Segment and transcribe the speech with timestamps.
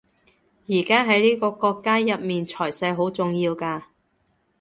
[0.67, 3.83] 而家喺呢個國家入面財勢好重要㗎